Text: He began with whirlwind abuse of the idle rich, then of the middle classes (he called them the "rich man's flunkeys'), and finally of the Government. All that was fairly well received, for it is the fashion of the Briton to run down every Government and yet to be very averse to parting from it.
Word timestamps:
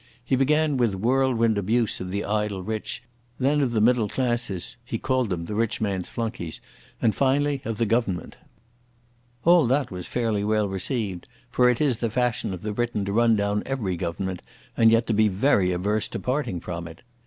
He 0.25 0.35
began 0.35 0.77
with 0.77 0.95
whirlwind 0.95 1.59
abuse 1.59 2.01
of 2.01 2.09
the 2.09 2.25
idle 2.25 2.63
rich, 2.63 3.03
then 3.39 3.61
of 3.61 3.71
the 3.71 3.79
middle 3.79 4.09
classes 4.09 4.75
(he 4.83 4.97
called 4.97 5.29
them 5.29 5.45
the 5.45 5.53
"rich 5.53 5.79
man's 5.79 6.09
flunkeys'), 6.09 6.59
and 6.99 7.13
finally 7.13 7.61
of 7.65 7.77
the 7.77 7.85
Government. 7.85 8.35
All 9.45 9.67
that 9.67 9.91
was 9.91 10.07
fairly 10.07 10.43
well 10.43 10.67
received, 10.67 11.27
for 11.51 11.69
it 11.69 11.79
is 11.79 11.97
the 11.97 12.09
fashion 12.09 12.51
of 12.51 12.63
the 12.63 12.71
Briton 12.73 13.05
to 13.05 13.13
run 13.13 13.35
down 13.35 13.61
every 13.67 13.95
Government 13.95 14.41
and 14.75 14.91
yet 14.91 15.05
to 15.05 15.13
be 15.13 15.27
very 15.27 15.71
averse 15.71 16.07
to 16.07 16.19
parting 16.19 16.59
from 16.59 16.87
it. 16.87 17.03